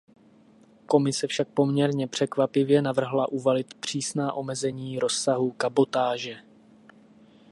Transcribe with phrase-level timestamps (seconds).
[0.87, 6.37] Komise však poměrně překvapivě navrhla uvalit přísná omezení rozsahu kabotáže.